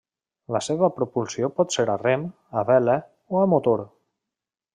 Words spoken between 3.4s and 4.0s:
a motor.